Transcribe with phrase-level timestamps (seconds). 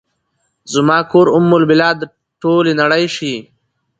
[0.73, 1.99] زما کور ام البلاد،
[2.41, 3.33] ټولې نړۍ شي